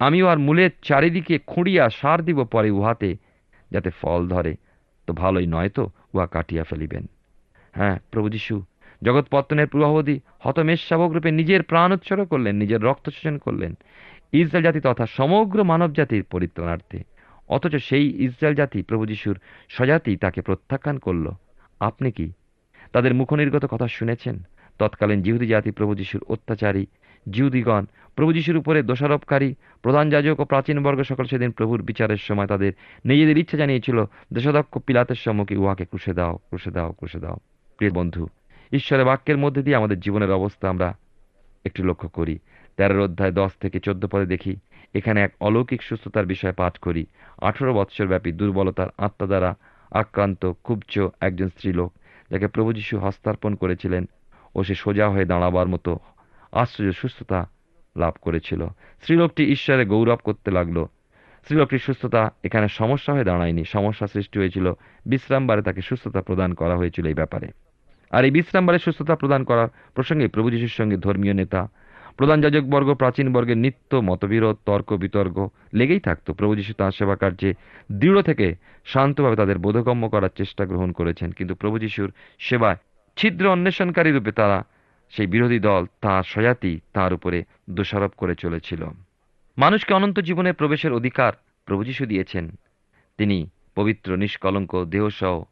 [0.00, 3.16] আমিও আর মূলের চারিদিকে খুঁড়িয়া সার দিব পরে উহাতে,
[3.70, 4.56] যাতে ফল ধরে।
[5.06, 7.06] তো ভালোই নয় তো উহা কাটিয়া ফেলিবেন।
[7.72, 8.62] হ্যাঁ প্রভু যিশু
[9.04, 9.26] জগৎ
[10.40, 13.74] হতমেষ শাবক রূপে নিজের প্রাণ উৎসর্গ করলেন, নিজের রক্ত শোষণ করলেন।
[14.32, 17.02] ইসরায়েল জাতি তথা সমগ্র মানব জাতির পরিত্রাণার্থে।
[17.48, 21.30] অথচ সেই ইসরায়েল জাতি প্রভু যিশুর স্বজাতি তাকে প্রত্যাখ্যান করল।
[21.80, 22.32] আপনি কি
[22.92, 24.42] তাদের মুখনির্গত কথা শুনেছেন?
[24.78, 26.86] তৎকালীন জিহুদি জাতি প্রভু যিশুর অত্যাচারী।
[27.30, 27.84] জিহুদিগণ
[28.16, 32.72] প্রভু যিশুর উপরে দোষারোপকারী, প্রধান যাজক ও প্রাচীন বর্গ সকল সেদিন প্রভুর বিচারের সময় তাদের
[33.04, 37.36] নিজেদের ইচ্ছা জানিয়েছিল, দেশদক্ষ পিলাতের সম্মুখে উহাকে ক্রুশে দাও ক্রুশে দাও ক্রুশে দাও।
[37.76, 38.26] প্রিয় বন্ধু
[38.72, 40.94] ঈশ্বরের বাক্যের মধ্যে দিয়ে আমাদের জীবনের অবস্থা আমরা
[41.64, 42.38] একটু লক্ষ্য করি।
[42.76, 44.56] তেরোর অধ্যায় দশ থেকে চোদ্দ পদে দেখি,
[44.94, 47.06] এখানে এক অলৌকিক সুস্থতার বিষয়ে পাঠ করি।
[47.42, 49.54] আঠেরো বৎসর ব্যাপী দুর্বলতার আত্মা দ্বারা
[49.90, 51.92] আক্রান্ত, কুব্জ একজন স্ত্রীলোক,
[52.30, 54.04] যাকে প্রভু যিশু হস্তার্পণ করেছিলেন
[54.54, 55.98] ও সে সোজা হয়ে দাঁড়াবার মতো
[56.52, 57.48] আশ্চর্য সুস্থতা
[57.96, 60.84] লাভ করেছিল। স্ত্রীলোকটি ঈশ্বরে গৌরব করতে লাগল।
[61.42, 64.72] স্ত্রীলোকটির সুস্থতা এখানে সমস্যা হয়ে দাঁড়ায়নি। সমস্যা সৃষ্টি হয়েছিল,
[65.06, 67.48] বিশ্রামবারে তাকে সুস্থতা প্রদান করা হয়েছিল এই ব্যাপারে।
[68.10, 71.68] আর এই বিশ্রামবারে সুস্থতা প্রদান করার প্রসঙ্গে প্রভু যিশুর সঙ্গে ধর্মীয় নেতা,
[72.16, 77.54] প্রধান যাজকবর্গ, প্রাচীন বর্গের নিত্য মতবিরোধ, তর্ক, বিতর্ক লেগেই থাকতো। প্রভু যিশু তাঁর সেবা কার্যে
[77.92, 82.76] দৃঢ় থেকে শান্তভাবে তাদের বোধগম্য করার চেষ্টা গ্রহণ করেছেন। কিন্তু প্রভু যিশুর সেবায়
[83.16, 84.64] ছিদ্র অন্বেষণকারী রূপে তারা
[85.10, 88.84] সেই বিরোধী দল, তাঁর স্বজাতি তাঁর উপরে দোষারোপ করে চলেছিল।
[89.58, 91.32] মানুষকে অনন্ত জীবনে প্রবেশের অধিকার
[91.64, 92.50] প্রভু যিশু দিয়েছেন।
[93.18, 95.42] তিনি পবিত্র, নিষ্কলঙ্ক, দেহসহ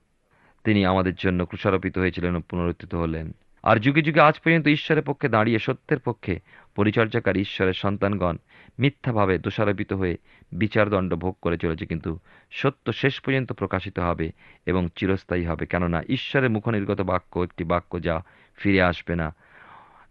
[0.68, 3.26] তিনি আমাদের জন্য ক্রুশারোপিত হয়েছিলেন ও পুনরুত্থিত হলেন।
[3.62, 6.40] আর যুগে যুগে আজ পর্যন্ত ঈশ্বরের পক্ষে দাঁড়িয়ে সত্যের পক্ষে
[6.76, 8.36] পরিচর্যাকারী ঈশ্বরের সন্তানগণ
[8.78, 10.16] মিথ্যাভাবে দোষারোপিত হয়ে
[10.52, 12.18] বিচারদণ্ড ভোগ করে চলেছে, কিন্তু
[12.50, 14.32] সত্য শেষ পর্যন্ত প্রকাশিত হবে
[14.66, 18.24] এবং চিরস্থায়ী হবে। কেননা ঈশ্বরের মুখনির্গত বাক্য একটি বাক্য যা
[18.56, 19.34] ফিরে আসবে না।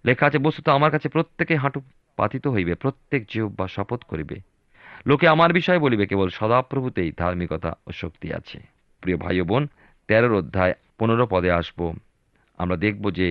[0.06, 1.82] লেখা আছে, বস্তুত আমার কাছে প্রত্যেকে হাঁটু
[2.16, 4.36] পাতিত হইবে, প্রত্যেক জীব বা শপথ করিবে।
[5.06, 8.60] লোকে আমার বিষয়ে বলিবে, কেবল সদাপ্রভুতেই ধার্মিকতা ও শক্তি আছে।
[9.02, 9.68] প্রিয় ভাই বোন
[10.10, 11.80] তেরোর অধ্যায় পনেরো পদে আসব।
[12.58, 13.28] আমরা দেখব যে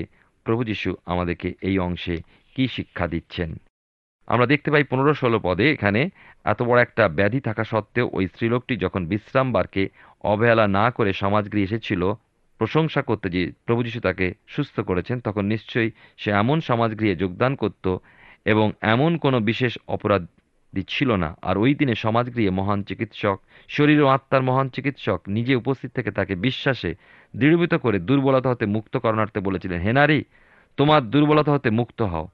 [0.46, 2.16] প্রভু যিশু আমাদেরকে এই অংশে
[2.56, 3.50] কি শিক্ষা দিচ্ছেন।
[4.28, 6.00] আমরা দেখতে পাই পনেরো ষোলো পদে এখানে
[6.44, 9.82] এত বড় একটা ব্যাধি থাকা সত্ত্বেও ওই স্ত্রীলোকটি যখন বিশ্রামবারকে
[10.24, 12.02] অবহেলা না করে সমাজগৃহে এসেছিল,
[12.60, 17.86] প্রশংসা করতে যে প্রভু যিশু তাকে সুস্থ করেছেন, তখন নিশ্চয়ই সে এমন সমাজগৃহে যোগদান করত
[18.44, 20.28] এবং এমন কোনো বিশেষ অপরাধী
[20.82, 25.90] ছিল না। আর ওই দিনে সমাজগৃহে মহান চিকিৎসক, শরীর ও আত্মার মহান চিকিৎসক নিজে উপস্থিত
[25.94, 26.94] থেকে তাকে বিশ্বাসে
[27.36, 30.24] দৃঢ়ভূত করে দুর্বলতা হতে মুক্ত করণার্থে বলেছিলেন, হে নারী,
[30.76, 32.28] তোমার দুর্বলতা হতে মুক্ত হও।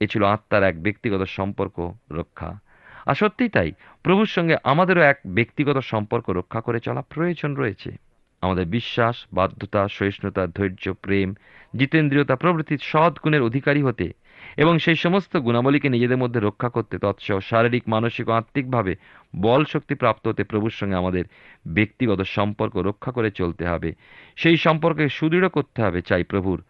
[0.00, 2.60] এ ছিল আত্মার এক ব্যক্তিগত সম্পর্ক রক্ষা।
[3.06, 7.96] আর সত্যিই তাই, প্রভুর সঙ্গে আমাদেরও এক ব্যক্তিগত সম্পর্ক রক্ষা করে চলা প্রয়োজন রয়েছে।
[8.40, 11.34] আমাদের বিশ্বাস, বাধ্যতা, সহিষ্ণুতা, ধৈর্য, প্রেম,
[11.76, 14.12] জিতেন্দ্রিয়তা প্রভৃতি সৎ গুণের অধিকারী হতে
[14.56, 18.96] এবং সেই সমস্ত গুণাবলীকে নিজেদের মধ্যে রক্ষা করতে তৎসহ শারীরিক, মানসিক ও আত্মিকভাবে
[19.36, 21.24] বল শক্তি প্রাপ্ত হতে প্রভুর সঙ্গে আমাদের
[21.66, 23.94] ব্যক্তিগত সম্পর্ক রক্ষা করে চলতে হবে।
[24.36, 26.64] সেই সম্পর্কে সুদৃঢ় করতে হবে, চাই প্রভুর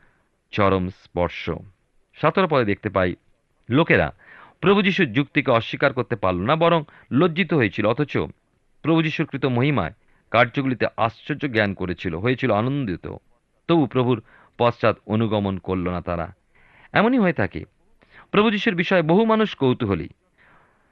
[0.50, 1.50] চরম স্পর্শ।
[2.16, 3.14] সতেরো পদে দেখতে পাই,
[3.70, 4.12] লোকেরা
[4.60, 8.18] প্রভু যিশুর যুক্তিকে অস্বীকার করতে পারল না, বরং লজ্জিত হয়েছিল, অথচ
[8.82, 9.92] প্রভু যিশুর কৃত মহিমায়
[10.30, 13.16] কার্যগুলিতে আশ্চর্য জ্ঞান করেছিল, হয়েছিল আনন্দিত।
[13.68, 14.22] তবু প্রভুর
[14.58, 16.34] পশ্চাৎ অনুগমন করল না তারা।
[16.92, 17.64] এমনই হয়ে থাকে
[18.30, 20.08] প্রভু যিশুর বিষয়ে বহু মানুষ কৌতূহলী।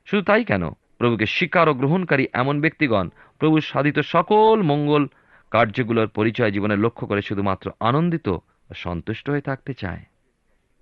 [0.06, 0.70] শুধু তাই কেন?
[0.70, 5.06] প্রভুকে স্বীকার ও গ্রহণকারী এমন ব্যক্তিগণ প্রভুর সাধিত সকল মঙ্গল
[5.50, 10.00] কার্যগুলোর পরিচয় জীবনে লক্ষ্য করে শুধুমাত্র আনন্দিত ও সন্তুষ্ট হয়ে থাকতে চায়।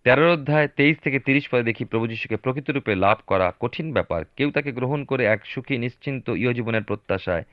[0.05, 4.51] তেরোর অধ্যায় তেইশ থেকে তিরিশ পদে দেখি প্রভু যিশুকে প্রকৃতরূপে লাভ করা কঠিন ব্যাপার। কেউ
[4.51, 7.45] তাকে গ্রহণ করে এক সুখী, নিশ্চিন্ত ইহজীবনের প্রত্যাশায়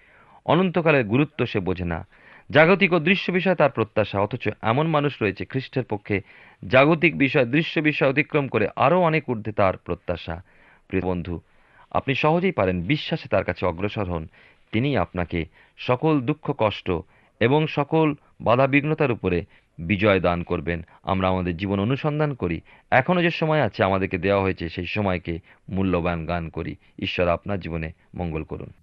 [0.46, 2.08] অনন্তকালের গুরুত্ব সে বোঝে না।
[2.52, 6.22] জাগতিক ও দৃশ্য বিষয় তার প্রত্যাশা, অথচ এমন মানুষ রয়েছে খ্রিস্টের পক্ষে
[6.68, 10.44] জাগতিক বিষয়, দৃশ্য বিষয় অতিক্রম করে আরও অনেক ঊর্ধ্বে তার প্রত্যাশা।
[10.88, 11.40] প্রিয় বন্ধু,
[11.92, 14.28] আপনি সহজেই পারেন বিশ্বাসে তার কাছে অগ্রসর হন।
[14.72, 15.46] তিনিই আপনাকে
[15.78, 16.92] সকল দুঃখ, কষ্ট
[17.40, 19.46] এবং সকল বাধা বিঘ্নতার উপরে
[19.80, 24.70] বিজয় দান করবেন। আমরা আমাদের জীবন অনুসন্ধান করি। এখনও যে সময় আছে আমাদেরকে দেওয়া হয়েছে,
[24.70, 28.74] সেই সময়কে মূল্যবান গান করি। ঈশ্বর আপনার জীবনে মঙ্গল করুন।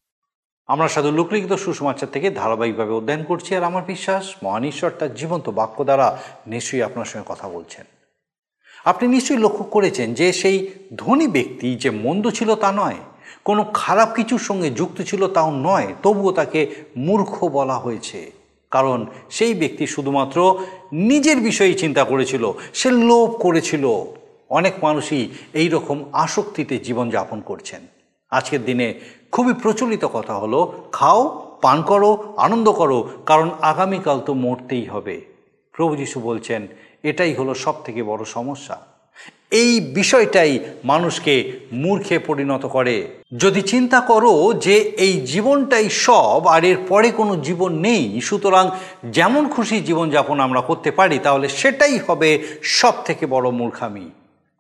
[0.67, 5.49] আমরা সাধু লোকলিখিত সুসমাচার থেকে ধারাবাহিকভাবে অধ্যয়ন করছি আর আমার বিশ্বাস, মহান ঈশ্বর তার জীবন্ত
[5.49, 7.85] বাক্য দ্বারা নিশ্চয়ই আপনার সঙ্গে কথা বলছেন।
[8.85, 12.95] আপনি নিশ্চয়ই লক্ষ্য করেছেন যে সেই ধনী ব্যক্তি যে মন্দ ছিল তা নয়,
[13.45, 18.31] কোনো খারাপ কিছুর সঙ্গে যুক্ত ছিল তাও নয়, তবুও তাকে মূর্খ বলা হয়েছে।
[18.71, 20.59] কারণ সেই ব্যক্তি শুধুমাত্র
[20.93, 24.15] নিজের বিষয়ে চিন্তা করেছিল, সে লোভ করেছিল।
[24.49, 27.81] অনেক মানুষই এই রকম আসক্তিতে জীবনযাপন করছেন।
[28.31, 28.95] আজকের দিনে
[29.37, 35.21] খুবই প্রচলিত কথা হলো, খাও, পান করো, আনন্দ করো, কারণ আগামীকাল তো মরতেই হবে।
[35.73, 36.67] প্রভু যিশু বলছেন,
[37.03, 38.77] এটাই হলো সব থেকে বড় সমস্যা।
[39.51, 46.77] এই বিষয়টাই মানুষকে মূর্খে পরিণত করে। যদি চিন্তা করো যে এই জীবনটাই সব, আর এর
[46.89, 48.71] পরে কোনো জীবন নেই, সুতরাং
[49.05, 54.11] যেমন খুশি জীবনযাপন আমরা করতে পারি, তাহলে সেটাই হবে সব থেকে বড় মূর্খামি।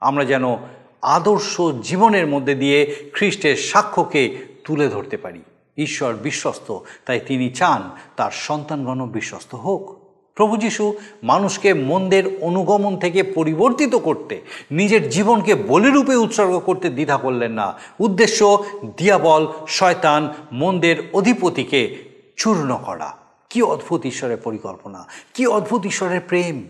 [0.01, 0.57] আমরা যেন
[1.03, 4.37] আদর্শ জীবনের মধ্যে দিয়ে খ্রিস্টের সাক্ষ্যকে
[4.67, 5.43] তুলে ধরতে পারি।
[5.77, 13.23] ঈশ্বর বিশ্বস্ত, তাই তিনি চান তার সন্তানগণ বিশ্বস্ত হোক। প্রভু যিশু মানুষকে মন্দের অনুগমন থেকে
[13.23, 18.65] পরিবর্তিত করতে, নিজের জীবনকে বলিরূপে উৎসর্গ করতে দ্বিধা করলেন না। উদ্দেশ্য,
[18.97, 21.99] দিয়াবল, শয়তান মন্দের অধিপতিকে
[22.37, 23.17] চূর্ণ করা।
[23.51, 26.67] কি অদ্ভুত ঈশ্বরের পরিকল্পনা, কি অদ্ভুত ঈশ্বরের প্রেম।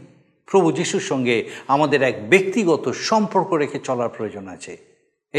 [0.47, 4.86] প্রভু যিশুর সঙ্গে আমাদের এক ব্যক্তিগত সম্পর্ক রেখে চলার প্রয়োজন আছে।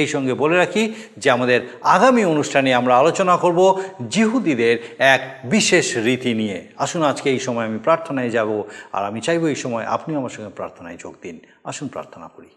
[0.02, 0.84] এই সঙ্গে বলে রাখি
[1.18, 1.60] যে আমাদের
[1.96, 3.60] আগামী অনুষ্ঠানে আমরা আলোচনা করব
[4.10, 4.76] জিহুদিদের
[5.16, 5.22] এক
[5.54, 8.50] বিশেষ রীতি নিয়ে। আসুন আজকে এই সময় আমি প্রার্থনায় যাব,
[8.94, 12.52] আর আমি চাইব এই সময় আপনি আমার সঙ্গে প্রার্থনায় যোগ দিন। আসুন প্রার্থনা করি।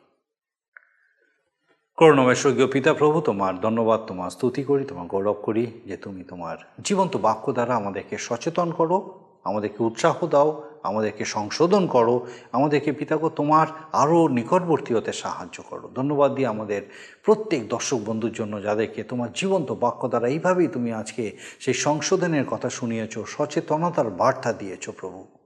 [1.99, 6.57] করুণময় স্বর্গীয় পিতা প্রভু, তোমার ধন্যবাদ, তোমার স্তুতি করি, তোমার গৌরব করি যে তুমি তোমার
[6.85, 8.97] জীবন্ত বাক্য দ্বারা আমাদেরকে সচেতন করো,
[9.45, 10.51] আমাদেরকে উৎসাহ দাও
[10.83, 16.83] আমাদেরকে সংশোধন করো, আমাদেরকে পিতাগো তোমার আরও নিকটবর্তী হতে সাহায্য করো। ধন্যবাদ দিয়ে আমাদের
[17.25, 22.69] প্রত্যেক দর্শক বন্ধুর জন্য যাদেরকে তোমার জীবন্ত বাক্য দ্বারা এইভাবেই তুমি আজকে সেই সংশোধনের কথা
[22.71, 25.40] শুনিয়েছ, সচেতনতার বার্তা দিয়েছ প্রভু।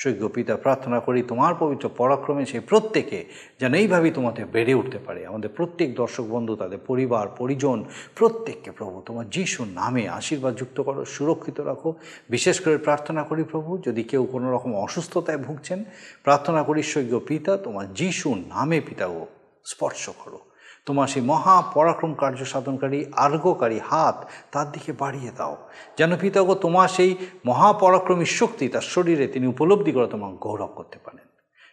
[0.00, 3.24] সৈক্য পিতা প্রার্থনা করি, তোমার পবিত্র পরাক্রমে সেই প্রত্যেকে
[3.60, 7.84] যেন এইভাবেই তোমাদের বেড়ে উঠতে পারে। আমাদের প্রত্যেক দর্শক বন্ধু, তাদের পরিবার, পরিজন,
[8.14, 11.94] প্রত্যেককে প্রভু, তোমার যিশুর নামে আশীর্বাদ যুক্ত করো, সুরক্ষিত রাখো।
[12.30, 15.84] বিশেষ করে প্রার্থনা করি প্রভু, যদি কেউ কোনো রকম অসুস্থতায় ভুগছেন,
[16.24, 19.26] প্রার্থনা করি সৈক্য পিতা, তোমার যিশুর নামে পিতাও
[19.64, 20.49] স্পর্শ করো।
[20.90, 25.56] তোমার সেই মহা পরাক্রম কার্য সাধনকারী আর্গকারী হাত তার দিকে বাড়িয়ে দাও।
[25.98, 31.26] যেন পিতাগো তোমার সেই মহাপরাক্রমী শক্তি তার শরীরে তিনি উপলব্ধি করে তোমার গৌরব করতে পারেন।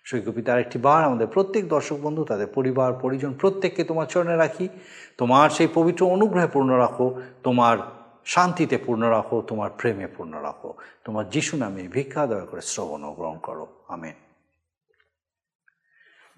[0.04, 4.70] সৈক্য পিতা আরেকটি বার আমাদের প্রত্যেক দর্শক বন্ধু, তাদের পরিবার, পরিজন প্রত্যেককে তোমার চরণে রাখি।
[5.18, 7.78] তোমার সেই পবিত্র অনুগ্রহে পূর্ণ রাখো, তোমার
[8.26, 13.38] শান্তিতে পূর্ণ রাখো, তোমার প্রেমে পূর্ণ রাখো। তোমার যিশু নামে ভিক্ষা, দয়া করে শ্রবণ গ্রহণ
[13.38, 14.27] করো। আমেন।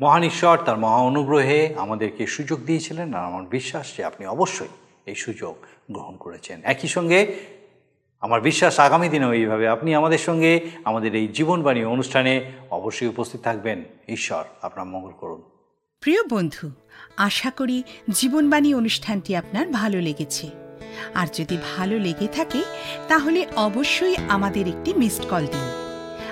[0.01, 4.67] মহান ঈশ্বর তার মহা অনুগ্রহে আমাদেরকে সুযোগ দিয়েছিলেন আর আমার বিশ্বাস যে আপনি অবশ্যই
[5.05, 5.55] এই সুযোগ
[5.91, 7.35] গ্রহণ করেছেন। একই সঙ্গে
[8.21, 13.83] আমার বিশ্বাস আগামী দিনেও এইভাবে আপনি আমাদের সঙ্গে আমাদের এই জীবনবাণী অনুষ্ঠানে অবশ্যই উপস্থিত থাকবেন।
[14.07, 15.41] ঈশ্বর আপনার মঙ্গল করুন।
[16.01, 16.71] প্রিয় বন্ধু,
[17.17, 20.49] আশা করি জীবনবাণী অনুষ্ঠানটি আপনার ভালো লেগেছে।
[21.13, 22.63] আর যদি ভালো লেগে থাকে,
[23.07, 25.78] তাহলে অবশ্যই আমাদের একটি মিসড কল দিন।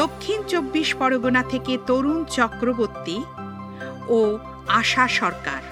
[0.00, 3.18] দক্ষিণ চব্বিশ পরগনা থেকে তরুণ চক্রবর্তী
[4.18, 4.20] ও
[4.80, 5.62] আশা সরকার।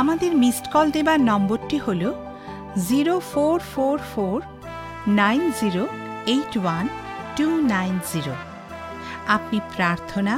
[0.00, 2.02] আমাদের মিসড কল দেবার নম্বরটি হল
[2.88, 4.38] zero four four four
[5.20, 5.82] nine zero
[6.34, 6.84] eight one
[7.36, 8.34] two nine zero.
[9.36, 10.34] আপনি প্রার্থনা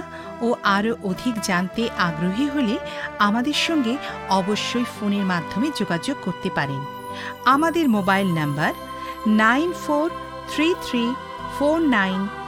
[0.47, 2.75] ও আরও অধিক জানতে আগ্রহী হলে
[3.19, 3.95] আমাদের সঙ্গে
[4.31, 6.81] অবশ্যই ফোনের মাধ্যমে যোগাযোগ করতে পারেন।
[7.45, 8.73] আমাদের mobile number
[9.43, 10.07] nine four
[10.51, 11.05] three three
[11.57, 12.21] four nine